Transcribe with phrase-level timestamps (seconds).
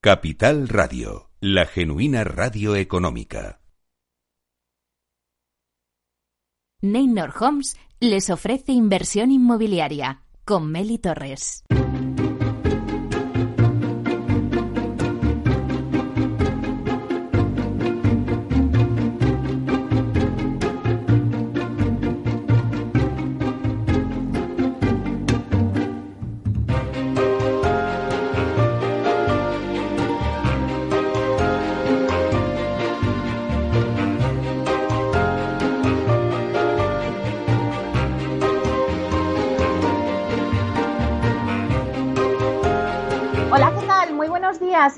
[0.00, 3.62] Capital Radio, la genuina radio económica.
[6.80, 11.64] Neynor Homes les ofrece inversión inmobiliaria con Meli Torres.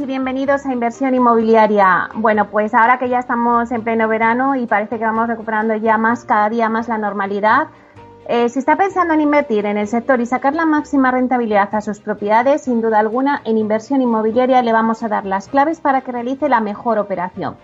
[0.01, 2.09] Y bienvenidos a Inversión Inmobiliaria.
[2.15, 5.99] Bueno, pues ahora que ya estamos en pleno verano y parece que vamos recuperando ya
[5.99, 7.69] más, cada día más la normalidad,
[8.27, 11.83] eh, si está pensando en invertir en el sector y sacar la máxima rentabilidad a
[11.83, 16.01] sus propiedades, sin duda alguna, en Inversión Inmobiliaria le vamos a dar las claves para
[16.01, 17.57] que realice la mejor operación.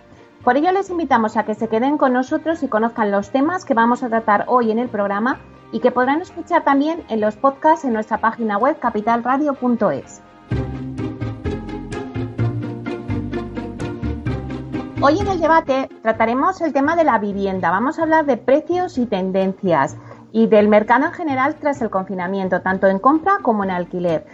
[0.45, 3.73] Por ello les invitamos a que se queden con nosotros y conozcan los temas que
[3.73, 5.39] vamos a tratar hoy en el programa
[5.73, 10.26] y que podrán escuchar también en los podcasts en nuestra página web capitalradio.es.
[15.03, 17.71] Hoy en el debate trataremos el tema de la vivienda.
[17.71, 19.95] Vamos a hablar de precios y tendencias
[20.33, 24.27] y del mercado en general tras el confinamiento, tanto en compra como en alquiler.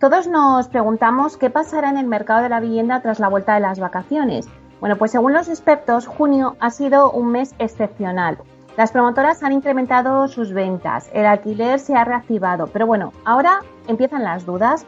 [0.00, 3.60] Todos nos preguntamos qué pasará en el mercado de la vivienda tras la vuelta de
[3.60, 4.48] las vacaciones.
[4.80, 8.38] Bueno, pues según los expertos, junio ha sido un mes excepcional.
[8.76, 14.24] Las promotoras han incrementado sus ventas, el alquiler se ha reactivado, pero bueno, ahora empiezan
[14.24, 14.84] las dudas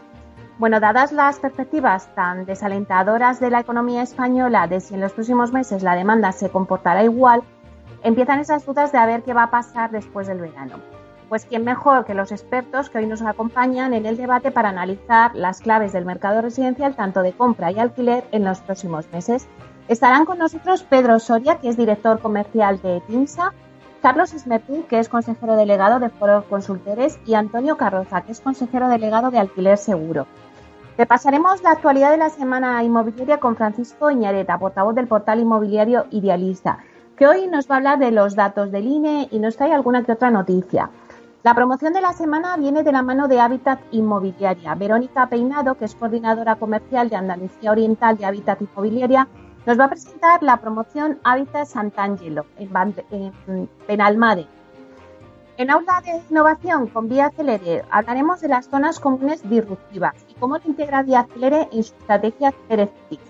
[0.60, 5.54] bueno, dadas las perspectivas tan desalentadoras de la economía española de si en los próximos
[5.54, 7.42] meses la demanda se comportará igual,
[8.02, 10.76] empiezan esas dudas de a ver qué va a pasar después del verano.
[11.30, 15.34] Pues quién mejor que los expertos que hoy nos acompañan en el debate para analizar
[15.34, 19.48] las claves del mercado residencial tanto de compra y alquiler en los próximos meses.
[19.88, 23.54] Estarán con nosotros Pedro Soria, que es director comercial de TINSA,
[24.02, 28.88] Carlos Esmertín, que es consejero delegado de Foro Consultores, y Antonio Carroza, que es consejero
[28.88, 30.26] delegado de Alquiler Seguro.
[31.00, 36.80] Repasaremos la actualidad de la semana inmobiliaria con Francisco Iñareta, portavoz del portal inmobiliario Idealista,
[37.16, 40.04] que hoy nos va a hablar de los datos del INE y nos trae alguna
[40.04, 40.90] que otra noticia.
[41.42, 44.74] La promoción de la semana viene de la mano de Hábitat Inmobiliaria.
[44.74, 49.26] Verónica Peinado, que es coordinadora comercial de Andalucía Oriental de Hábitat Inmobiliaria,
[49.64, 52.68] nos va a presentar la promoción Hábitat Sant'Angelo en,
[53.10, 54.46] en Penalmade,
[55.60, 60.56] en Aula de Innovación con Vía Celere hablaremos de las zonas comunes disruptivas y cómo
[60.64, 63.20] integra Vía Celere en su estrategia Cerecis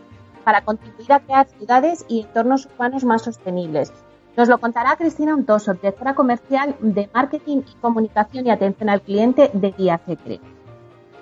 [0.44, 3.92] para contribuir a crear ciudades y entornos urbanos más sostenibles.
[4.36, 9.50] Nos lo contará Cristina Untoso, directora comercial de Marketing y Comunicación y Atención al Cliente
[9.52, 10.40] de Vía Celere.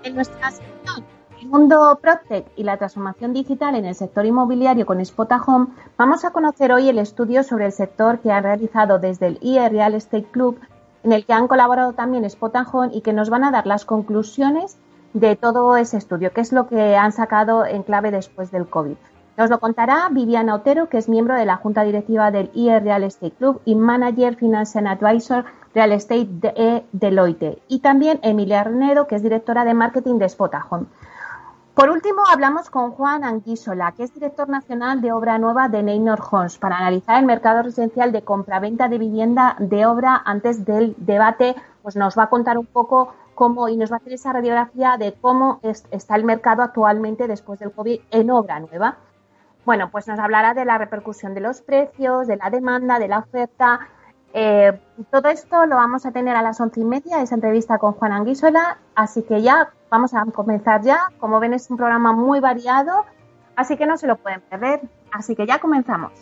[0.03, 1.07] En nuestra sección
[1.41, 6.27] el mundo PropTech y la transformación digital en el sector inmobiliario con Spota Home, vamos
[6.27, 9.95] a conocer hoy el estudio sobre el sector que ha realizado desde el IE Real
[9.95, 10.59] Estate Club
[11.09, 14.77] en el que han colaborado también Spotajón y que nos van a dar las conclusiones
[15.15, 18.95] de todo ese estudio, que es lo que han sacado en clave después del COVID.
[19.39, 23.05] Nos lo contará Viviana Otero, que es miembro de la Junta Directiva del IE Real
[23.05, 27.63] Estate Club y Manager Finance Advisor Real Estate de Deloitte.
[27.69, 30.89] Y también Emilia Renedo, que es directora de marketing de Spotajón.
[31.79, 36.21] Por último, hablamos con Juan Anguisola, que es director nacional de obra nueva de Neynor
[36.29, 41.55] Homes, para analizar el mercado residencial de compraventa de vivienda de obra antes del debate.
[41.85, 44.97] Pues nos va a contar un poco cómo y nos va a hacer esa radiografía
[44.97, 48.97] de cómo está el mercado actualmente después del COVID en obra nueva.
[49.65, 53.21] Bueno, pues nos hablará de la repercusión de los precios, de la demanda, de la
[53.21, 53.87] oferta.
[54.35, 54.79] Eh,
[55.11, 58.13] todo esto lo vamos a tener a las once y media, esa entrevista con Juan
[58.13, 58.79] Anguisola.
[58.95, 61.01] Así que ya Vamos a comenzar ya.
[61.19, 63.07] Como ven, es un programa muy variado,
[63.57, 64.81] así que no se lo pueden perder.
[65.11, 66.13] Así que ya comenzamos.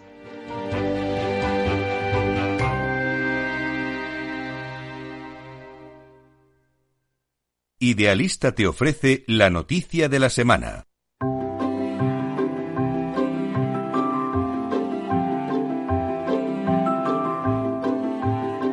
[7.78, 10.86] Idealista te ofrece la noticia de la semana.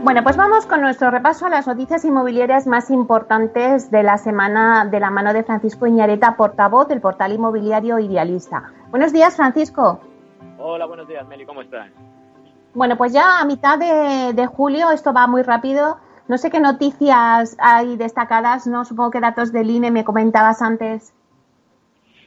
[0.03, 4.83] Bueno, pues vamos con nuestro repaso a las noticias inmobiliarias más importantes de la semana
[4.83, 8.73] de la mano de Francisco Iñareta, portavoz del portal inmobiliario Idealista.
[8.89, 10.01] Buenos días, Francisco.
[10.59, 11.87] Hola, buenos días, Meli, ¿cómo estás?
[12.73, 15.99] Bueno, pues ya a mitad de, de, julio, esto va muy rápido.
[16.27, 18.83] No sé qué noticias hay destacadas, ¿no?
[18.83, 21.13] Supongo que datos del INE me comentabas antes.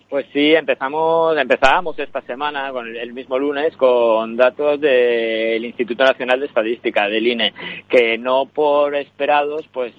[0.08, 6.38] Pues sí, empezamos, empezábamos esta semana, con el, mismo lunes, con datos del Instituto Nacional
[6.38, 7.52] de Estadística, del INE,
[7.88, 9.92] que no por esperados, pues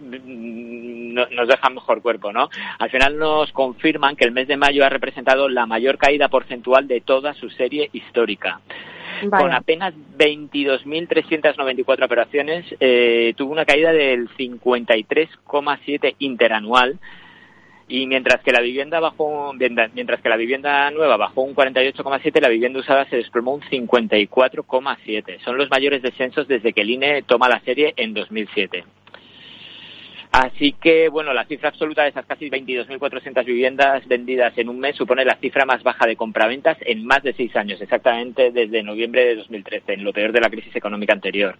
[0.00, 2.48] mm, nos dejan mejor cuerpo, ¿no?
[2.78, 6.88] Al final nos confirman que el mes de mayo ha representado la mayor caída porcentual
[6.88, 8.60] de toda su serie histórica.
[9.28, 16.98] Con apenas 22.394 operaciones, eh, tuvo una caída del 53,7 interanual,
[17.92, 22.48] y mientras que la vivienda bajó mientras que la vivienda nueva bajó un 48,7 la
[22.48, 27.50] vivienda usada se desplomó un 54,7 son los mayores descensos desde que el INE toma
[27.50, 28.84] la serie en 2007
[30.32, 34.96] Así que, bueno, la cifra absoluta de esas casi 22.400 viviendas vendidas en un mes
[34.96, 39.26] supone la cifra más baja de compraventas en más de seis años, exactamente desde noviembre
[39.26, 41.58] de 2013, en lo peor de la crisis económica anterior.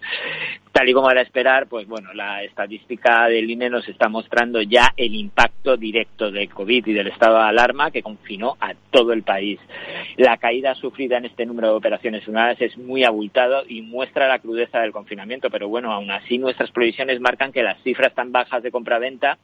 [0.72, 4.94] Tal y como era esperar, pues bueno, la estadística del INE nos está mostrando ya
[4.96, 9.22] el impacto directo del COVID y del estado de alarma que confinó a todo el
[9.22, 9.60] país.
[10.16, 14.38] La caída sufrida en este número de operaciones unidades es muy abultado y muestra la
[14.38, 18.62] crudeza del confinamiento, pero bueno, aún así nuestras previsiones marcan que las cifras tan bajas
[18.62, 19.36] de compraventa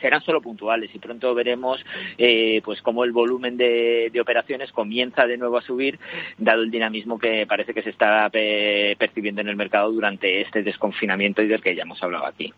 [0.00, 1.84] serán solo puntuales y pronto veremos
[2.16, 5.98] eh, pues cómo el volumen de, operaciones comienza de nuevo a subir
[6.38, 11.42] dado el dinamismo que parece que se está percibiendo en el mercado durante este desconfinamiento
[11.42, 12.52] y del que ya hemos hablado aquí.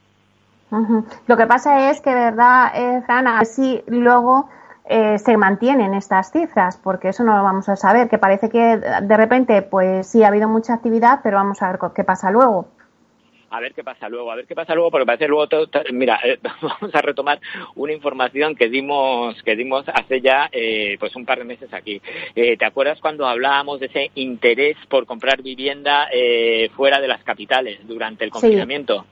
[1.27, 4.49] Lo que pasa es que, verdad, eh, Fran, así luego
[4.87, 8.79] eh, se mantienen estas cifras, porque eso no lo vamos a saber, que parece que
[8.79, 12.69] de repente, pues sí ha habido mucha actividad, pero vamos a ver qué pasa luego
[13.53, 16.19] a ver qué pasa luego, a ver qué pasa luego, porque parece luego todo, mira,
[16.25, 17.39] eh, vamos a retomar
[17.75, 22.01] una información que dimos, que dimos hace ya eh, pues un par de meses aquí.
[22.35, 26.09] Eh, ¿Te acuerdas cuando hablábamos de ese interés por comprar vivienda
[26.75, 29.05] fuera de las capitales durante el confinamiento?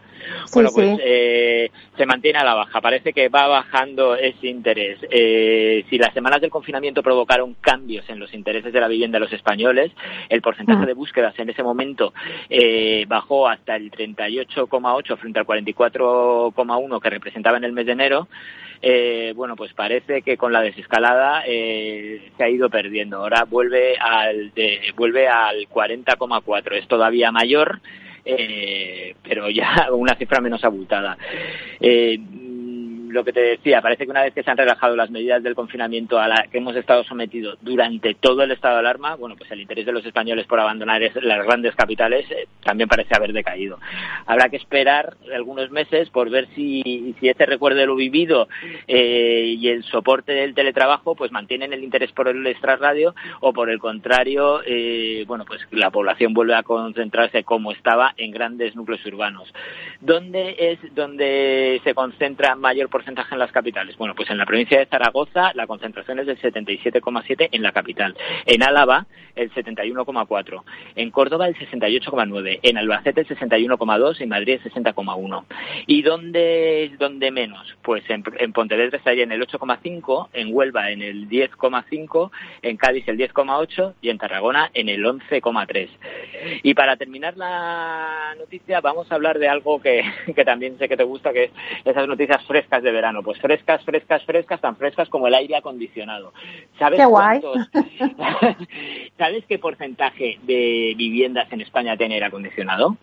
[0.53, 2.81] Bueno, pues Eh, se mantiene a la baja.
[2.81, 4.99] Parece que va bajando ese interés.
[5.11, 9.25] Eh, si las semanas del confinamiento provocaron cambios en los intereses de la vivienda de
[9.25, 9.93] los españoles,
[10.29, 12.13] el porcentaje de búsquedas en ese momento
[12.49, 18.29] eh, bajó hasta el 38,8 frente al 44,1 que representaba en el mes de enero.
[18.83, 23.19] Eh, bueno, pues parece que con la desescalada eh, se ha ido perdiendo.
[23.19, 26.73] Ahora vuelve al, de, vuelve al 40,4.
[26.77, 27.81] Es todavía mayor
[28.25, 31.17] eh, pero ya una cifra menos abultada.
[31.81, 32.19] Eh,
[33.11, 35.55] lo que te decía, parece que una vez que se han relajado las medidas del
[35.55, 39.51] confinamiento a la que hemos estado sometidos durante todo el estado de alarma, bueno, pues
[39.51, 43.79] el interés de los españoles por abandonar las grandes capitales eh, también parece haber decaído.
[44.27, 48.49] Habrá que esperar algunos meses por ver si, si este recuerdo de lo vivido
[48.87, 53.71] eh, y el soporte del teletrabajo pues mantienen el interés por el extrarradio o por
[53.71, 59.05] el contrario, eh, bueno, pues la población vuelve a concentrarse como estaba en grandes núcleos
[59.07, 59.53] urbanos.
[60.01, 63.97] ¿Dónde es donde se concentra mayor porcentaje en las capitales?
[63.97, 68.17] Bueno, pues en la provincia de Zaragoza la concentración es del 77,7 en la capital.
[68.47, 69.07] En Álava
[69.37, 70.63] el 71,4.
[70.97, 72.61] En Córdoba el 68,9.
[72.63, 75.45] En Albacete el 61,2 y en Madrid el 60,1.
[75.87, 77.77] ¿Y dónde es donde menos?
[77.83, 82.31] Pues en, Pontevedra estaría en el 8,5, en Huelva en el 10,5,
[82.63, 85.89] en Cádiz el 10,8 y en Tarragona en el 11,3.
[86.63, 90.03] Y para terminar la noticia vamos a hablar de algo que,
[90.35, 91.51] que también sé que te gusta, que es
[91.85, 96.33] esas noticias frescas de verano, pues frescas, frescas, frescas, tan frescas como el aire acondicionado.
[96.79, 97.41] ¿Sabes qué guay.
[99.19, 102.97] ¿Sabes qué porcentaje de viviendas en España tiene aire acondicionado?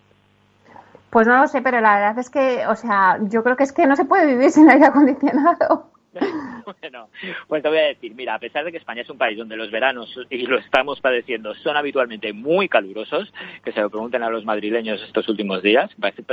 [1.09, 3.71] Pues no lo sé, pero la verdad es que, o sea, yo creo que es
[3.71, 5.91] que no se puede vivir sin aire acondicionado.
[6.81, 7.09] bueno,
[7.47, 9.55] pues te voy a decir, mira, a pesar de que España es un país donde
[9.55, 14.29] los veranos, y lo estamos padeciendo, son habitualmente muy calurosos, que se lo pregunten a
[14.29, 15.89] los madrileños estos últimos días,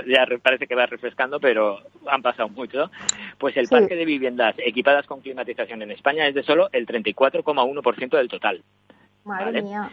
[0.07, 2.91] ya parece que va refrescando, pero han pasado mucho,
[3.39, 8.17] pues el parque de viviendas equipadas con climatización en España es de solo el 34,1%
[8.17, 8.63] del total.
[9.25, 9.91] Madre mía.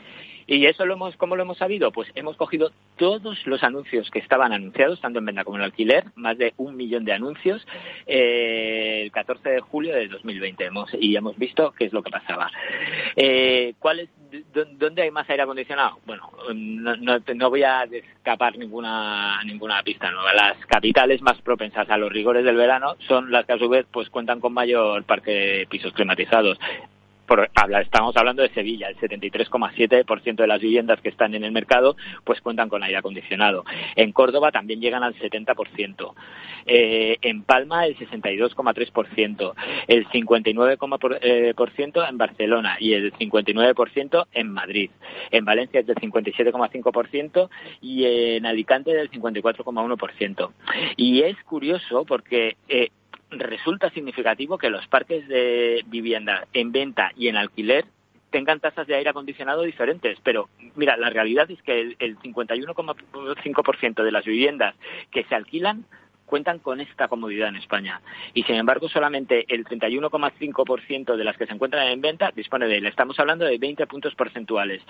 [0.48, 1.92] Y eso lo hemos, ¿cómo lo hemos sabido?
[1.92, 6.06] Pues hemos cogido todos los anuncios que estaban anunciados, tanto en venta como en alquiler,
[6.16, 7.66] más de un millón de anuncios,
[8.06, 12.12] eh, el 14 de julio de 2020, hemos, y hemos visto qué es lo que
[12.12, 12.52] pasaba.
[13.16, 14.10] Eh, ¿cuál es,
[14.78, 16.00] ¿Dónde hay más aire acondicionado?
[16.06, 20.34] Bueno, no, no, voy a escapar ninguna, ninguna pista nueva.
[20.34, 23.86] Las capitales más propensas a los rigores del verano son las que a su vez
[23.92, 26.58] pues cuentan con mayor parque de pisos climatizados
[27.82, 32.42] estamos hablando de Sevilla, el 73,7% de las viviendas que están en el mercado pues
[32.42, 33.64] cuentan con aire acondicionado.
[33.96, 36.14] En Córdoba también llegan al 70%.
[36.66, 39.54] Eh, en Palma el 62,3%,
[39.88, 41.54] el 59% eh,
[42.10, 44.92] en Barcelona y el 59% en Madrid.
[45.32, 47.50] En Valencia es del 57,5%
[47.82, 50.52] y en Alicante del 54,1%.
[50.98, 52.90] Y es curioso porque eh,
[53.32, 57.86] resulta significativo que los parques de vivienda en venta y en alquiler
[58.30, 64.12] tengan tasas de aire acondicionado diferentes, pero mira, la realidad es que el, 51,5% de
[64.12, 64.76] las viviendas
[65.12, 65.86] que se alquilan
[66.26, 68.02] cuentan con esta comodidad en España.
[68.34, 72.78] Y sin embargo, solamente el 31,5% de las que se encuentran en venta dispone de
[72.78, 72.86] él.
[72.86, 74.82] Estamos hablando de 20 puntos porcentuales.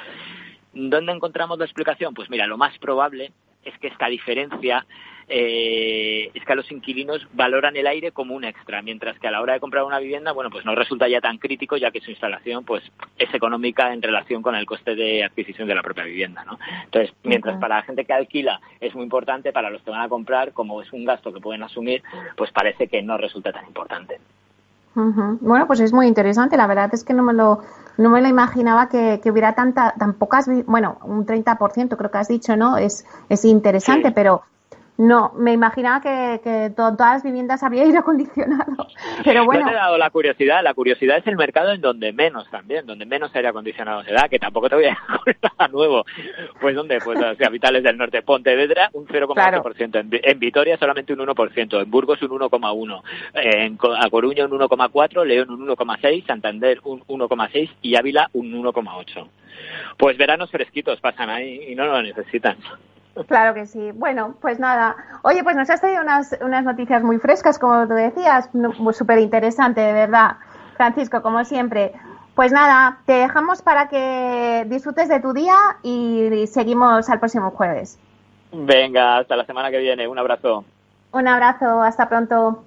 [0.74, 2.14] ¿Dónde encontramos la explicación?
[2.14, 3.32] Pues mira, lo más probable
[3.64, 4.86] es que esta diferencia
[5.34, 9.32] eh, es que a los inquilinos valoran el aire como un extra, mientras que a
[9.32, 12.02] la hora de comprar una vivienda, bueno, pues no resulta ya tan crítico, ya que
[12.02, 12.84] su instalación, pues,
[13.18, 16.60] es económica en relación con el coste de adquisición de la propia vivienda, ¿no?
[16.84, 20.10] Entonces, mientras para la gente que alquila es muy importante, para los que van a
[20.10, 22.04] comprar, como es un gasto que pueden asumir,
[22.36, 24.20] pues parece que no resulta tan importante.
[24.94, 26.58] Bueno, pues es muy interesante.
[26.58, 27.62] La verdad es que no me lo,
[27.98, 32.28] no me lo imaginaba que, hubiera tanta, tan pocas, bueno, un 30% creo que has
[32.28, 32.78] dicho, ¿no?
[32.78, 34.44] Es, es interesante, pero
[34.98, 38.88] no, me imaginaba que, todas las viviendas había aire acondicionado.
[39.24, 39.62] Pero bueno.
[39.62, 40.64] No te he dado la curiosidad.
[40.64, 44.28] La curiosidad es el mercado en donde menos también, donde menos aire acondicionado se da,
[44.30, 46.06] que tampoco te voy a decir nada nuevo.
[46.60, 47.00] Pues ¿dónde?
[47.04, 48.22] Pues las capitales del norte.
[48.22, 50.00] Pontevedra, un 0,8%.
[50.00, 51.82] En, en, Vitoria, solamente un 1%.
[51.82, 53.02] En Burgos, un 1,1%.
[53.34, 55.26] En A Coruña, un 1,4%.
[55.26, 56.26] León, un 1,6%.
[56.28, 57.70] Santander, un 1,6%.
[57.82, 59.28] Y Ávila, un 1,8%.
[59.98, 62.58] Pues veranos fresquitos pasan ahí y no lo necesitan.
[63.28, 63.92] Claro que sí.
[63.92, 64.96] Bueno, pues nada.
[65.24, 68.50] Oye, pues nos has traído unas, unas noticias muy frescas, como tú decías,
[68.94, 70.38] súper interesante, de verdad.
[70.78, 71.92] Francisco, como siempre.
[72.36, 78.00] Pues nada, te dejamos para que disfrutes de tu día y seguimos al próximo jueves.
[78.54, 80.08] Venga, hasta la semana que viene.
[80.08, 80.64] Un abrazo.
[81.12, 82.64] Un abrazo, hasta pronto.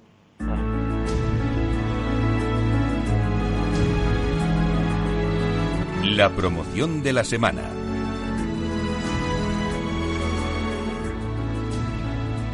[6.03, 7.63] La promoción de la semana.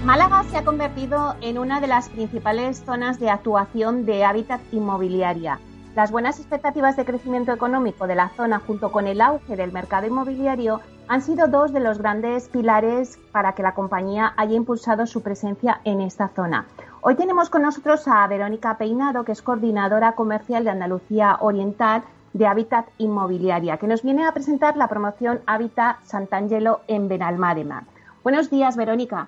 [0.05, 5.60] Málaga se ha convertido en una de las principales zonas de actuación de hábitat inmobiliaria.
[5.96, 10.08] Las buenas expectativas de crecimiento económico de la zona junto con el auge del mercado
[10.08, 15.22] inmobiliario han sido dos de los grandes pilares para que la compañía haya impulsado su
[15.22, 16.65] presencia en esta zona.
[17.01, 22.01] Hoy tenemos con nosotros a Verónica Peinado, que es coordinadora comercial de Andalucía Oriental
[22.34, 27.84] de Hábitat Inmobiliaria, que nos viene a presentar la promoción Hábitat Sant'Angelo en Benalmádena.
[28.24, 29.27] Buenos días, Verónica.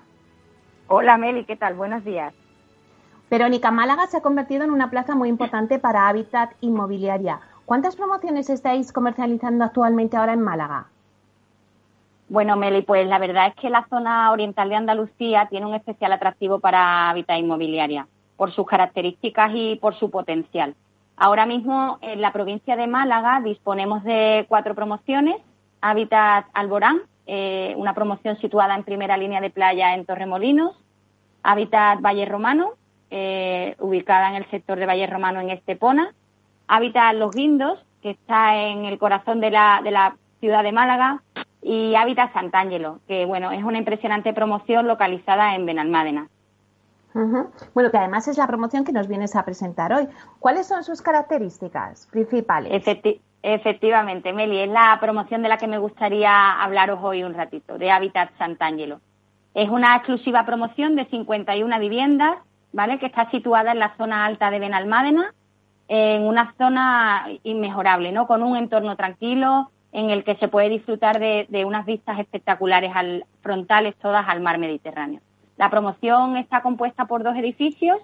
[0.86, 1.74] Hola Meli, ¿qué tal?
[1.74, 2.34] Buenos días.
[3.30, 7.40] Verónica, Málaga se ha convertido en una plaza muy importante para Hábitat Inmobiliaria.
[7.64, 10.88] ¿Cuántas promociones estáis comercializando actualmente ahora en Málaga?
[12.28, 16.12] Bueno, Meli, pues la verdad es que la zona oriental de Andalucía tiene un especial
[16.12, 20.74] atractivo para Hábitat Inmobiliaria, por sus características y por su potencial.
[21.16, 25.36] Ahora mismo en la provincia de Málaga disponemos de cuatro promociones,
[25.80, 30.76] Hábitat Alborán, eh, una promoción situada en primera línea de playa en Torremolinos,
[31.42, 32.72] Hábitat Valle Romano,
[33.10, 36.14] eh, ubicada en el sector de Valle Romano en Estepona,
[36.66, 41.22] Hábitat Los Guindos, que está en el corazón de la, de la ciudad de Málaga,
[41.64, 46.28] y Hábitat Sant'Angelo, que bueno, es una impresionante promoción localizada en Benalmádena.
[47.72, 50.08] Bueno, que además es la promoción que nos vienes a presentar hoy.
[50.40, 52.72] ¿Cuáles son sus características principales?
[53.46, 57.90] Efectivamente, Meli, es la promoción de la que me gustaría hablaros hoy un ratito, de
[57.90, 59.00] Hábitat Sant'Angelo.
[59.52, 62.38] Es una exclusiva promoción de 51 viviendas,
[62.72, 62.98] ¿vale?
[62.98, 65.34] Que está situada en la zona alta de Benalmádena,
[65.88, 68.26] en una zona inmejorable, ¿no?
[68.26, 72.92] Con un entorno tranquilo, en el que se puede disfrutar de, de unas vistas espectaculares
[72.94, 75.20] al, frontales todas al mar Mediterráneo.
[75.58, 77.98] La promoción está compuesta por dos edificios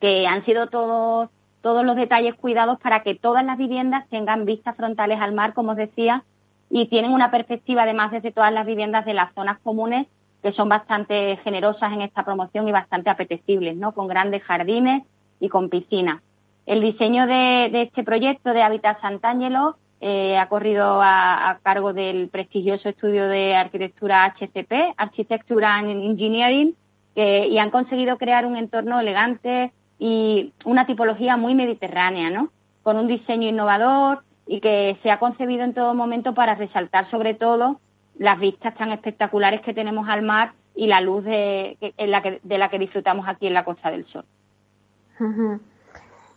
[0.00, 1.30] que han sido todos
[1.68, 5.72] todos los detalles cuidados para que todas las viviendas tengan vistas frontales al mar, como
[5.72, 6.24] os decía,
[6.70, 10.06] y tienen una perspectiva además desde todas las viviendas de las zonas comunes
[10.42, 13.92] que son bastante generosas en esta promoción y bastante apetecibles, ¿no?
[13.92, 15.02] Con grandes jardines
[15.40, 16.22] y con piscinas.
[16.64, 22.88] El diseño de, este proyecto de Hábitat Sant'Angelo eh, ha corrido a, cargo del prestigioso
[22.88, 26.74] estudio de arquitectura HCP, Architecture and Engineering,
[27.14, 32.50] y han conseguido crear un entorno elegante, y una tipología muy mediterránea, ¿no?
[32.82, 37.34] Con un diseño innovador y que se ha concebido en todo momento para resaltar sobre
[37.34, 37.80] todo
[38.18, 42.58] las vistas tan espectaculares que tenemos al mar y la luz de, la, que, de
[42.58, 44.24] la que disfrutamos aquí en la Costa del Sol.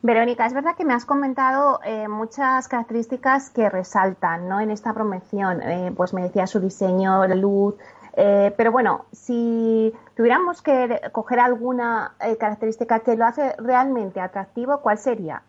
[0.01, 4.59] Verónica, es verdad que me has comentado eh, muchas características que resaltan ¿no?
[4.59, 5.61] en esta promoción.
[5.61, 7.75] Eh, pues me decía su diseño, la luz,
[8.13, 14.81] eh, pero bueno, si tuviéramos que coger alguna eh, característica que lo hace realmente atractivo,
[14.81, 15.43] ¿cuál sería?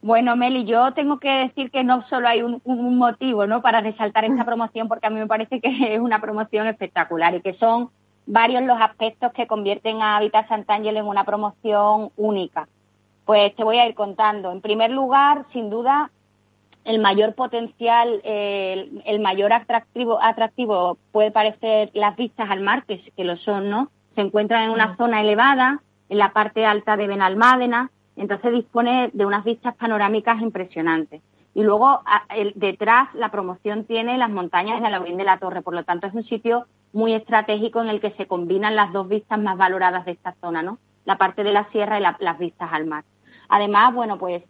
[0.00, 2.60] Bueno, Meli, yo tengo que decir que no solo hay un,
[2.98, 3.62] motivo ¿no?
[3.62, 7.40] para resaltar esta promoción, porque a mí me parece que es una promoción espectacular y
[7.40, 7.90] que son
[8.26, 12.68] varios los aspectos que convierten a Habitat Sant'Angelo en una promoción única.
[13.24, 14.52] Pues te voy a ir contando.
[14.52, 16.10] En primer lugar, sin duda,
[16.84, 23.24] el mayor potencial, el, mayor atractivo, atractivo puede parecer las vistas al mar, que, que
[23.24, 23.90] lo son, ¿no?
[24.18, 29.24] se encuentra en una zona elevada, en la parte alta de Benalmádena, entonces dispone de
[29.24, 31.22] unas vistas panorámicas impresionantes.
[31.54, 32.00] Y luego
[32.56, 36.14] detrás la promoción tiene las montañas de Laurín de la Torre, por lo tanto es
[36.14, 40.10] un sitio muy estratégico en el que se combinan las dos vistas más valoradas de
[40.10, 40.78] esta zona, ¿no?
[41.04, 43.04] La parte de la sierra y las vistas al mar.
[43.48, 44.42] Además, bueno, pues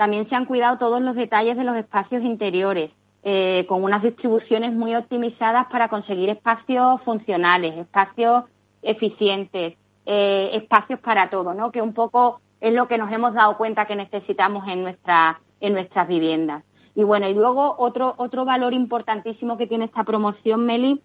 [0.00, 2.90] también se han cuidado todos los detalles de los espacios interiores,
[3.22, 8.44] eh, con unas distribuciones muy optimizadas para conseguir espacios funcionales, espacios
[8.80, 9.76] eficientes,
[10.06, 11.70] eh, espacios para todo, ¿no?
[11.70, 15.74] Que un poco es lo que nos hemos dado cuenta que necesitamos en, nuestra, en
[15.74, 16.64] nuestras viviendas.
[16.94, 21.02] Y bueno, y luego otro, otro valor importantísimo que tiene esta promoción, Meli,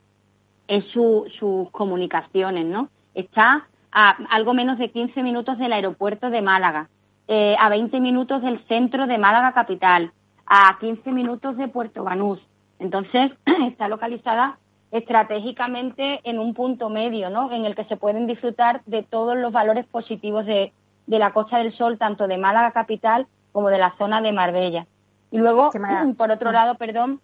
[0.70, 2.88] es su, sus comunicaciones, ¿no?
[3.14, 6.88] Está a algo menos de 15 minutos del aeropuerto de Málaga,
[7.28, 10.12] eh, a 20 minutos del centro de Málaga capital,
[10.46, 12.40] a 15 minutos de Puerto Banús.
[12.80, 13.32] Entonces,
[13.68, 14.58] está localizada
[14.92, 17.52] estratégicamente en un punto medio, ¿no?
[17.52, 20.72] En el que se pueden disfrutar de todos los valores positivos de,
[21.08, 24.86] de la Costa del Sol, tanto de Málaga capital como de la zona de Marbella.
[25.32, 25.72] Y luego,
[26.18, 27.20] por otro lado, perdón,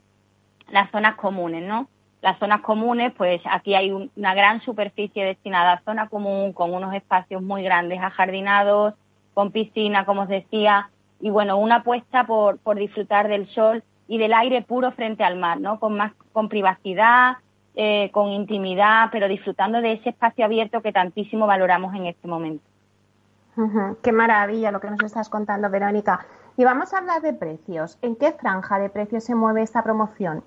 [0.70, 1.88] las zonas comunes, ¿no?
[2.22, 6.94] Las zonas comunes, pues aquí hay una gran superficie destinada a zona común, con unos
[6.94, 8.94] espacios muy grandes ajardinados,
[9.34, 14.18] con piscina, como os decía, y bueno, una apuesta por, por disfrutar del sol y
[14.18, 15.80] del aire puro frente al mar, ¿no?
[15.80, 17.38] Con más, con privacidad,
[17.76, 22.66] eh, con intimidad, pero disfrutando de ese espacio abierto que tantísimo valoramos en este momento.
[24.02, 26.26] Qué maravilla lo que nos estás contando, Verónica.
[26.58, 27.98] Y vamos a hablar de precios.
[28.02, 30.44] ¿En qué franja de precios se mueve esta promoción?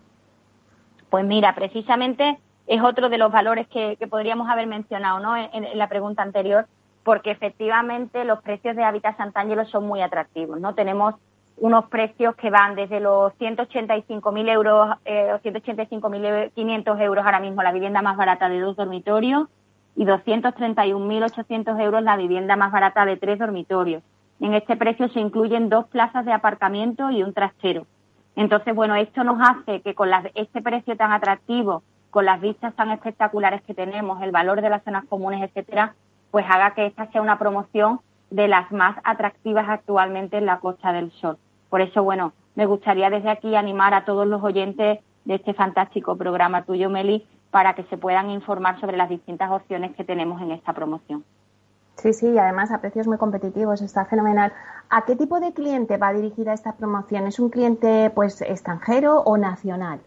[1.09, 5.37] Pues mira, precisamente es otro de los valores que, podríamos haber mencionado ¿no?
[5.37, 6.67] En, la pregunta anterior,
[7.05, 10.59] porque efectivamente los precios de Hábitat Sant'Angelo son muy atractivos.
[10.59, 10.75] ¿no?
[10.75, 11.15] Tenemos
[11.59, 17.73] unos precios que van desde los 185.000 euros eh, o 185.500 euros ahora mismo la
[17.73, 19.49] vivienda más barata de dos dormitorios
[19.95, 24.03] y 231.800 euros la vivienda más barata de tres dormitorios.
[24.41, 27.87] En este precio se incluyen dos plazas de aparcamiento y un trastero.
[28.35, 32.91] Entonces, bueno, esto nos hace que con este precio tan atractivo, con las vistas tan
[32.91, 35.95] espectaculares que tenemos, el valor de las zonas comunes, etcétera,
[36.35, 40.93] pues haga que esta sea una promoción de las más atractivas actualmente en la Costa
[40.93, 41.39] del Sol.
[41.71, 46.17] Por eso, bueno, me gustaría desde aquí animar a todos los oyentes de este fantástico
[46.17, 50.51] programa tuyo, Meli, para que se puedan informar sobre las distintas opciones que tenemos en
[50.51, 51.23] esta promoción.
[51.99, 54.53] Sí, sí, y además a precios muy competitivos, está fenomenal.
[54.91, 57.29] ¿A qué tipo de cliente va dirigida esta promoción?
[57.29, 60.01] ¿Es un cliente pues extranjero o nacional?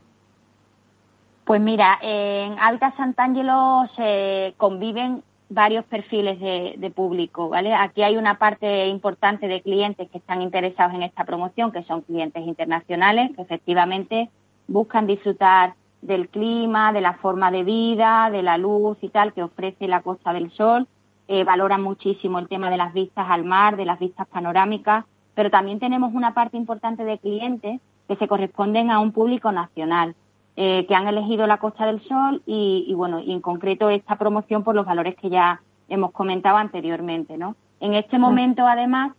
[1.46, 7.74] Pues mira, en Alta Sant'Angelo se conviven varios perfiles de, de, público, ¿vale?
[7.74, 12.02] Aquí hay una parte importante de clientes que están interesados en esta promoción, que son
[12.02, 14.30] clientes internacionales, que efectivamente
[14.68, 19.44] buscan disfrutar del clima, de la forma de vida, de la luz y tal que
[19.44, 20.88] ofrece la Costa del Sol.
[21.28, 25.50] Eh, valoran muchísimo el tema de las vistas al mar, de las vistas panorámicas, pero
[25.50, 30.16] también tenemos una parte importante de clientes que se corresponden a un público nacional,
[30.58, 34.18] eh, que han elegido la Costa del Sol y, y, bueno, y en concreto esta
[34.18, 37.56] promoción por los valores que ya hemos comentado anteriormente, ¿no?
[37.80, 39.12] En este momento, además,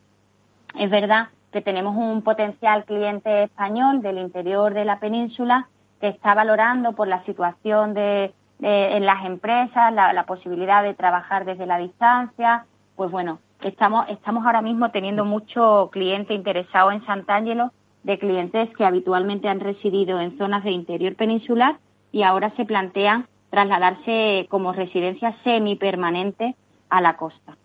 [0.76, 5.68] es verdad que tenemos un potencial cliente español del interior de la península
[6.00, 11.66] que está valorando por la situación de, en las empresas, la, posibilidad de trabajar desde
[11.66, 17.72] la distancia, pues bueno, estamos, estamos ahora mismo teniendo mucho cliente interesado en Sant'Angelo,
[18.02, 21.78] de clientes que habitualmente han residido en zonas de interior peninsular
[22.12, 26.54] y ahora se plantean trasladarse como residencia semipermanente
[26.90, 27.56] a la costa.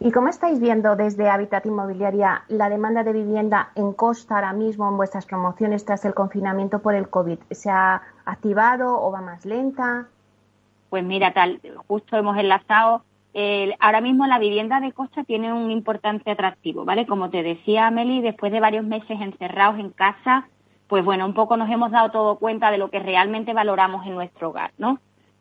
[0.00, 4.88] ¿Y cómo estáis viendo desde Habitat Inmobiliaria la demanda de vivienda en costa ahora mismo
[4.88, 7.38] en vuestras promociones tras el confinamiento por el COVID?
[7.50, 10.08] ¿Se ha activado o va más lenta?
[10.90, 13.02] Pues mira, tal, justo hemos enlazado.
[13.78, 17.06] Ahora mismo la vivienda de costa tiene un importante atractivo, ¿vale?
[17.06, 20.48] Como te decía Meli, después de varios meses encerrados en casa,
[20.88, 24.14] pues bueno, un poco nos hemos dado todo cuenta de lo que realmente valoramos en
[24.14, 24.98] nuestro hogar, ¿no?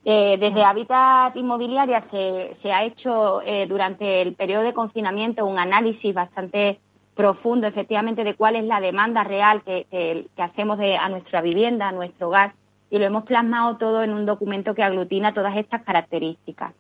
[0.10, 6.14] Eh, desde Habitat Inmobiliaria se, ha hecho eh, durante el periodo de confinamiento un análisis
[6.14, 6.80] bastante
[7.14, 11.92] profundo, efectivamente, de cuál es la demanda real que, hacemos de, a nuestra vivienda, a
[11.92, 12.54] nuestro hogar,
[12.90, 16.74] y lo hemos plasmado todo en un documento que aglutina todas estas características.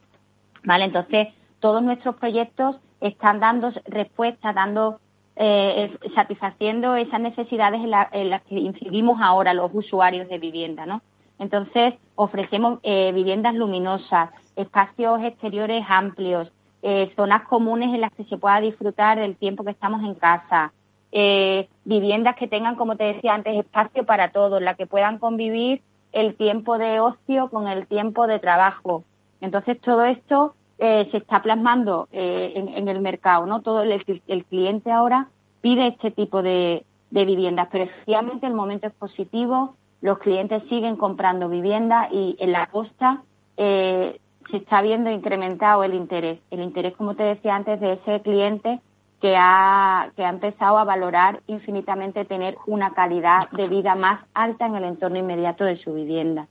[0.63, 0.85] ¿Vale?
[0.85, 4.99] Entonces, todos nuestros proyectos están dando respuesta, dando,
[5.35, 11.01] eh, satisfaciendo esas necesidades en, en las que incidimos ahora los usuarios de vivienda, ¿no?
[11.39, 18.37] Entonces, ofrecemos eh, viviendas luminosas, espacios exteriores amplios, eh, zonas comunes en las que se
[18.37, 20.73] pueda disfrutar del tiempo que estamos en casa,
[21.11, 25.81] eh, viviendas que tengan, como te decía antes, espacio para todos, la que puedan convivir
[26.11, 29.03] el tiempo de ocio con el tiempo de trabajo,
[29.41, 33.61] Entonces, todo esto eh, se está plasmando eh, en, el mercado, ¿no?
[33.61, 35.27] Todo el, cliente ahora
[35.61, 41.49] pide este tipo de, viviendas, pero efectivamente el momento es positivo, los clientes siguen comprando
[41.49, 43.23] viviendas y en la costa
[43.55, 44.19] eh,
[44.51, 46.39] se está viendo incrementado el interés.
[46.51, 48.79] El interés, como te decía antes, de ese cliente
[49.19, 54.67] que ha, que ha empezado a valorar infinitamente tener una calidad de vida más alta
[54.67, 56.47] en el entorno inmediato de su vivienda.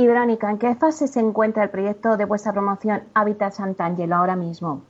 [0.00, 4.34] Y Verónica, ¿en qué fase se encuentra el proyecto de vuestra promoción Hábitat Sant'Angelo ahora
[4.34, 4.80] mismo?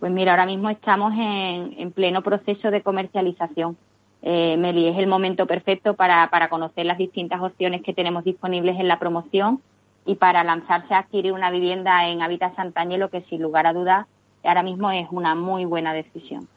[0.00, 3.76] Pues mira, ahora mismo estamos en, pleno proceso de comercialización.
[4.22, 8.80] Eh, Meli, es el momento perfecto para, para conocer las distintas opciones que tenemos disponibles
[8.80, 9.60] en la promoción
[10.06, 14.06] y para lanzarse a adquirir una vivienda en Hábitat Sant'Angelo, que sin lugar a dudas
[14.42, 16.48] ahora mismo es una muy buena decisión.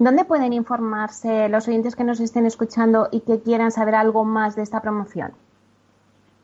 [0.00, 4.56] ¿Dónde pueden informarse los oyentes que nos estén escuchando y que quieran saber algo más
[4.56, 5.34] de esta promoción?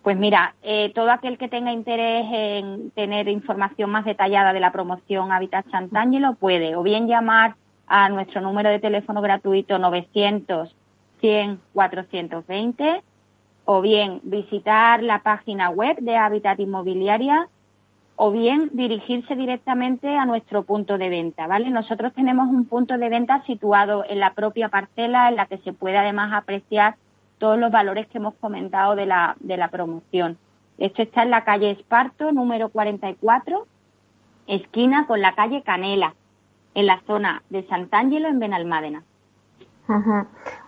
[0.03, 4.73] Pues mira, eh, todo aquel que tenga interés en tener información más detallada de la
[4.73, 10.75] promoción Habitat Sant'Angelo puede o bien llamar a nuestro número de teléfono gratuito 900
[11.21, 13.03] 100 420
[13.67, 17.49] o bien visitar la página web de Habitat Inmobiliaria
[18.17, 21.69] o bien dirigirse directamente a nuestro punto de venta, ¿vale?
[21.71, 25.73] Nosotros tenemos un punto de venta situado en la propia parcela en la que se
[25.75, 26.97] puede además apreciar
[27.41, 30.39] todos los valores que hemos comentado de la, de la promoción.
[30.79, 33.67] Esto está en la calle Esparto, número 44,
[34.47, 36.15] esquina con la calle Canela,
[36.75, 39.03] en la zona de Sant'Angelo, en Benalmádena.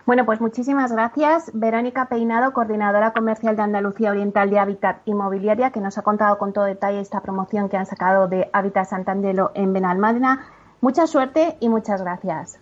[0.05, 1.53] Bueno, pues muchísimas gracias.
[1.55, 6.53] Verónica Peinado, coordinadora comercial de Andalucía Oriental de Hábitat Inmobiliaria, que nos ha contado con
[6.53, 10.47] todo detalle esta promoción que han sacado de Hábitat Sant'Angelo en Benalmádena.
[10.81, 12.59] Mucha suerte y muchas gracias.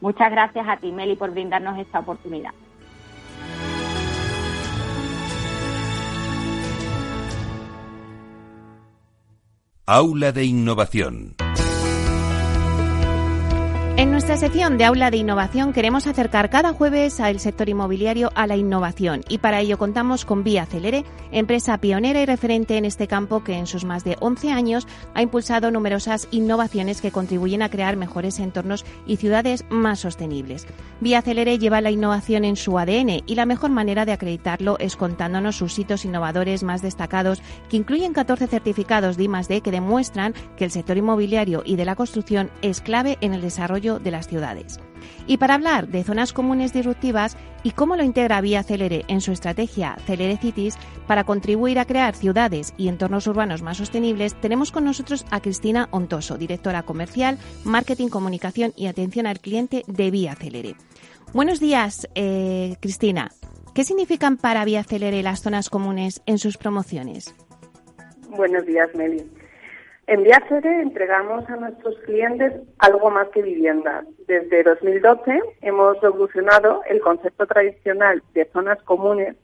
[0.00, 2.52] Muchas gracias a ti, Meli, por brindarnos esta oportunidad.
[9.90, 11.34] Aula de Innovación.
[13.98, 18.46] En nuestra sección de Aula de Innovación queremos acercar cada jueves al sector inmobiliario a
[18.46, 23.08] la innovación y para ello contamos con Vía Celere, empresa pionera y referente en este
[23.08, 27.70] campo que en sus más de 11 años ha impulsado numerosas innovaciones que contribuyen a
[27.70, 30.68] crear mejores entornos y ciudades más sostenibles.
[31.00, 34.94] Vía Celere lleva la innovación en su ADN y la mejor manera de acreditarlo es
[34.94, 40.66] contándonos sus hitos innovadores más destacados que incluyen 14 certificados de I+D que demuestran que
[40.66, 44.78] el sector inmobiliario y de la construcción es clave en el desarrollo de las ciudades.
[45.26, 49.32] Y para hablar de zonas comunes disruptivas y cómo lo integra Vía Celere en su
[49.32, 54.84] estrategia Celere Cities para contribuir a crear ciudades y entornos urbanos más sostenibles, tenemos con
[54.84, 60.76] nosotros a Cristina Ontoso, directora comercial, marketing, comunicación y atención al cliente de Vía Celere.
[61.32, 63.30] Buenos días, eh, Cristina.
[63.74, 67.34] ¿Qué significan para Vía Celere las zonas comunes en sus promociones?
[68.30, 69.24] Buenos días, Meli.
[70.08, 74.06] En Viacere entregamos a nuestros clientes algo más que viviendas.
[74.26, 79.36] Desde 2012 hemos revolucionado el concepto tradicional de zonas comunes.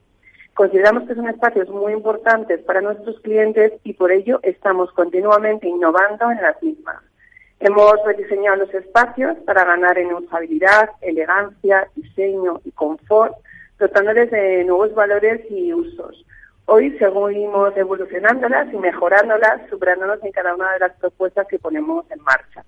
[0.55, 6.31] Consideramos que son espacios muy importantes para nuestros clientes y por ello estamos continuamente innovando
[6.31, 6.97] en las mismas.
[7.59, 13.35] Hemos rediseñado los espacios para ganar en usabilidad, elegancia, diseño y confort,
[13.77, 16.25] dotándoles de nuevos valores y usos
[16.67, 22.19] Hoy seguimos evolucionándolas y mejorándolas, superándonos en cada una de las propuestas que ponemos en
[22.23, 22.65] marcha.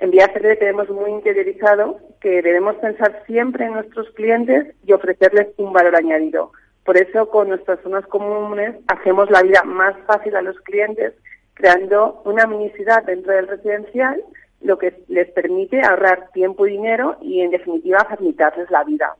[0.00, 5.72] En Vía tenemos muy interiorizado que debemos pensar siempre en nuestros clientes y ofrecerles un
[5.72, 6.52] valor añadido.
[6.84, 11.14] Por eso, con nuestras zonas comunes, hacemos la vida más fácil a los clientes,
[11.54, 14.22] creando una minicidad dentro del residencial,
[14.60, 19.16] lo que les permite ahorrar tiempo y dinero y, en definitiva, facilitarles la vida.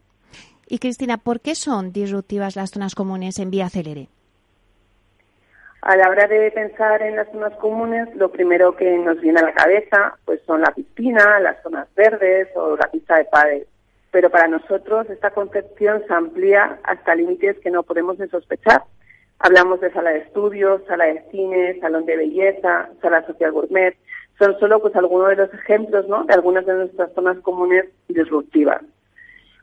[0.73, 4.09] Y Cristina, ¿por qué son disruptivas las zonas comunes en vía Celere?
[5.83, 9.43] A la hora de pensar en las zonas comunes, lo primero que nos viene a
[9.43, 13.67] la cabeza pues son la piscina, las zonas verdes o la pista de pádel.
[14.13, 18.83] Pero para nosotros esta concepción se amplía hasta límites que no podemos ni sospechar.
[19.41, 23.95] Hablamos de sala de estudios, sala de cine, salón de belleza, sala social gourmet.
[24.39, 26.25] Son solo pues algunos de los ejemplos ¿no?
[26.25, 28.81] de algunas de nuestras zonas comunes disruptivas.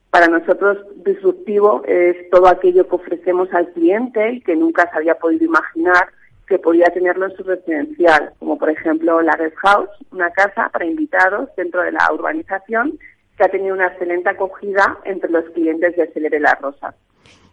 [0.09, 5.15] Para nosotros, disruptivo es todo aquello que ofrecemos al cliente y que nunca se había
[5.15, 6.09] podido imaginar
[6.47, 10.85] que podía tenerlo en su residencial, como por ejemplo la Red House, una casa para
[10.85, 12.97] invitados dentro de la urbanización
[13.37, 16.95] que ha tenido una excelente acogida entre los clientes de Celere La Rosa.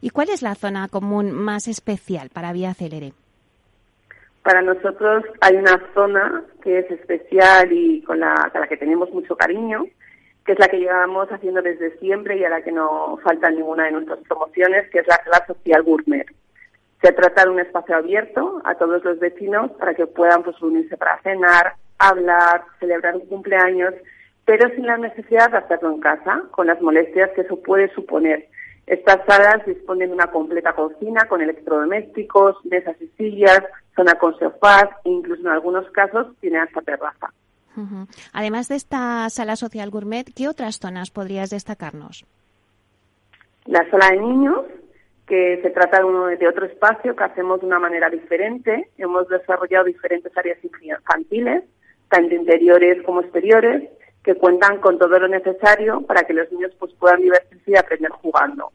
[0.01, 3.13] ¿Y cuál es la zona común más especial para Vía Celere?
[4.43, 9.11] Para nosotros hay una zona que es especial y con la, a la que tenemos
[9.11, 9.85] mucho cariño,
[10.47, 13.85] que es la que llevamos haciendo desde siempre y a la que no falta ninguna
[13.85, 16.27] de nuestras promociones, que es la sala social gourmet.
[17.03, 20.97] Se trata de un espacio abierto a todos los vecinos para que puedan pues, unirse
[20.97, 23.93] para cenar, hablar, celebrar un cumpleaños,
[24.45, 28.47] pero sin la necesidad de hacerlo en casa, con las molestias que eso puede suponer.
[28.87, 33.65] Estas salas disponen de una completa cocina con electrodomésticos, mesas y sillas,
[33.97, 37.33] zona con sofás e incluso en algunos casos tiene hasta terraza.
[38.33, 42.25] Además de esta sala social gourmet, ¿qué otras zonas podrías destacarnos?
[43.67, 44.61] La sala de niños,
[45.27, 48.91] que se trata de, uno, de otro espacio que hacemos de una manera diferente.
[48.97, 51.65] Hemos desarrollado diferentes áreas infantiles,
[52.09, 53.91] tanto interiores como exteriores,
[54.23, 58.11] que cuentan con todo lo necesario para que los niños pues, puedan divertirse y aprender
[58.11, 58.73] jugando.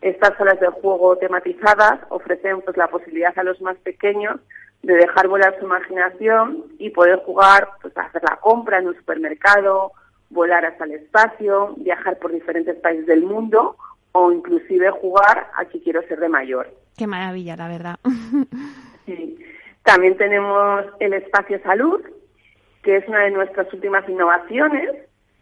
[0.00, 4.40] Estas salas de juego tematizadas ofrecen pues, la posibilidad a los más pequeños
[4.84, 9.92] de dejar volar su imaginación y poder jugar, pues hacer la compra en un supermercado,
[10.30, 13.76] volar hasta el espacio, viajar por diferentes países del mundo
[14.12, 16.68] o inclusive jugar a que quiero ser de mayor.
[16.96, 17.98] Qué maravilla, la verdad.
[19.06, 19.38] sí.
[19.82, 22.00] También tenemos el espacio salud,
[22.82, 24.90] que es una de nuestras últimas innovaciones,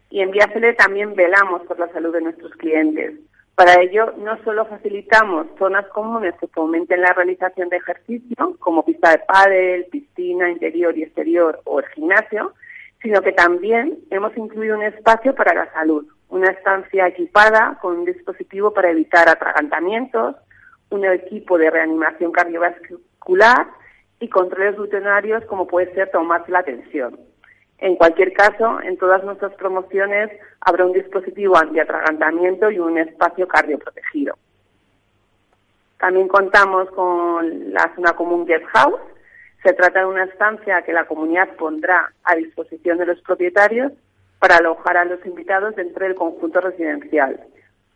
[0.09, 3.13] y en Viacele también velamos por la salud de nuestros clientes.
[3.55, 9.11] Para ello, no solo facilitamos zonas comunes que fomenten la realización de ejercicio, como pista
[9.11, 12.53] de pádel, piscina interior y exterior o el gimnasio,
[13.03, 18.05] sino que también hemos incluido un espacio para la salud, una estancia equipada con un
[18.05, 20.35] dispositivo para evitar atragantamientos,
[20.89, 23.67] un equipo de reanimación cardiovascular
[24.19, 27.19] y controles rutinarios como puede ser tomarse la tensión.
[27.79, 30.29] En cualquier caso, en todas nuestras promociones
[30.61, 34.37] habrá un dispositivo antiatragantamiento y un espacio cardioprotegido.
[35.99, 38.99] También contamos con la zona común Guest House.
[39.63, 43.93] Se trata de una estancia que la comunidad pondrá a disposición de los propietarios
[44.39, 47.39] para alojar a los invitados dentro del conjunto residencial.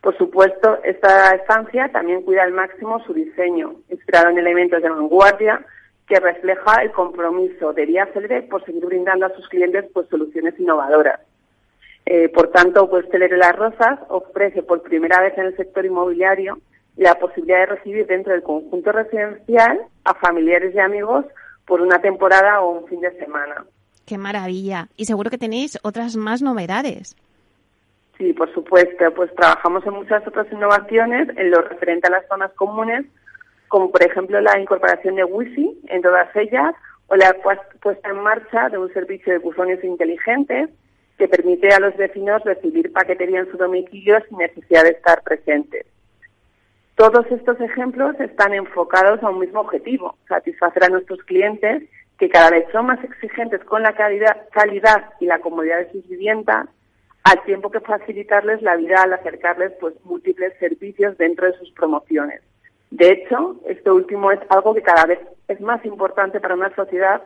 [0.00, 5.64] Por supuesto, esta estancia también cuida al máximo su diseño, inspirado en elementos de vanguardia
[6.08, 10.58] que refleja el compromiso de Vía Célere por seguir brindando a sus clientes pues, soluciones
[10.58, 11.20] innovadoras.
[12.06, 16.58] Eh, por tanto, pues Celere Las Rosas ofrece por primera vez en el sector inmobiliario
[16.96, 21.26] la posibilidad de recibir dentro del conjunto residencial a familiares y amigos
[21.66, 23.66] por una temporada o un fin de semana.
[24.06, 24.88] ¡Qué maravilla!
[24.96, 27.14] Y seguro que tenéis otras más novedades.
[28.16, 29.12] Sí, por supuesto.
[29.14, 33.04] Pues trabajamos en muchas otras innovaciones en lo referente a las zonas comunes
[33.68, 36.74] como por ejemplo la incorporación de Wi-Fi en todas ellas
[37.06, 37.34] o la
[37.82, 40.70] puesta en marcha de un servicio de buzones inteligentes
[41.16, 45.86] que permite a los vecinos recibir paquetería en su domicilio sin necesidad de estar presentes.
[46.94, 51.84] Todos estos ejemplos están enfocados a un mismo objetivo, satisfacer a nuestros clientes
[52.18, 56.08] que cada vez son más exigentes con la calidad, calidad y la comodidad de sus
[56.08, 56.68] viviendas,
[57.24, 62.42] al tiempo que facilitarles la vida al acercarles pues múltiples servicios dentro de sus promociones.
[62.90, 67.22] De hecho, esto último es algo que cada vez es más importante para una sociedad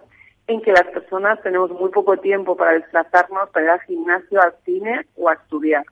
[0.48, 4.54] en que las personas tenemos muy poco tiempo para desplazarnos, para ir al gimnasio, al
[4.64, 5.84] cine o a estudiar.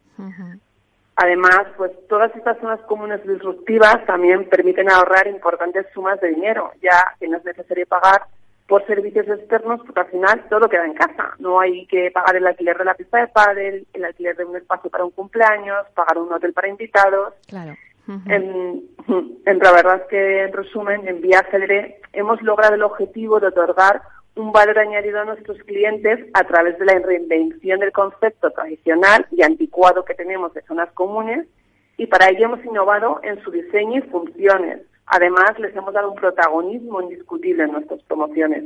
[1.16, 7.14] Además, pues todas estas zonas comunes disruptivas también permiten ahorrar importantes sumas de dinero, ya
[7.18, 8.22] que no es necesario pagar
[8.66, 11.34] por servicios externos porque al final todo queda en casa.
[11.38, 14.56] No hay que pagar el alquiler de la pista de pádel, el alquiler de un
[14.56, 17.34] espacio para un cumpleaños, pagar un hotel para invitados.
[17.48, 17.74] Claro
[18.26, 18.84] en,
[19.46, 24.02] la verdad es que, en resumen, en Vía Cedre hemos logrado el objetivo de otorgar
[24.36, 29.42] un valor añadido a nuestros clientes a través de la reinvención del concepto tradicional y
[29.42, 31.46] anticuado que tenemos de zonas comunes
[31.96, 34.80] y para ello hemos innovado en su diseño y funciones.
[35.04, 38.64] Además, les hemos dado un protagonismo indiscutible en nuestras promociones.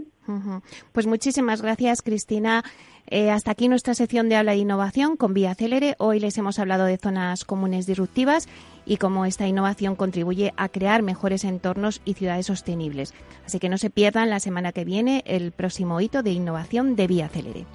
[0.93, 2.63] Pues muchísimas gracias, Cristina.
[3.07, 5.95] Eh, hasta aquí nuestra sección de habla de innovación con Vía Célere.
[5.99, 8.49] Hoy les hemos hablado de zonas comunes disruptivas
[8.87, 13.15] y cómo esta innovación contribuye a crear mejores entornos y ciudades sostenibles.
[13.45, 17.07] Así que no se pierdan la semana que viene el próximo hito de innovación de
[17.07, 17.67] Vía Célere.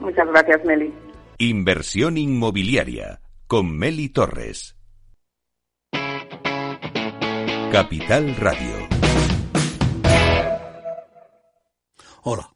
[0.00, 0.92] Muchas gracias, Meli.
[1.38, 4.76] Inversión inmobiliaria con Meli Torres.
[7.70, 8.88] Capital Radio.
[12.22, 12.55] Hola.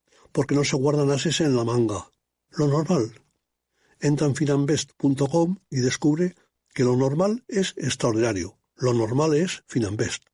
[0.31, 2.09] Porque no se guardan ases en la manga.
[2.51, 3.13] Lo normal.
[3.99, 6.35] Entra en finanvest.com y descubre
[6.73, 8.57] que lo normal es extraordinario.
[8.75, 10.30] Lo normal es Finanvest.